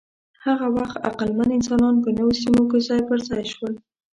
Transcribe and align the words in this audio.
هغه 0.45 0.67
وخت 0.77 0.97
عقلمن 1.07 1.49
انسانان 1.57 1.95
په 2.03 2.09
نویو 2.17 2.39
سیمو 2.41 2.63
کې 2.69 2.79
ځای 2.87 3.01
پر 3.09 3.19
ځای 3.29 3.43
شول. 3.53 3.73